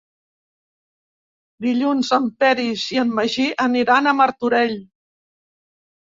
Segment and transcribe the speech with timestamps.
[1.65, 4.73] Dilluns en Peris i en Magí aniran a Martorell.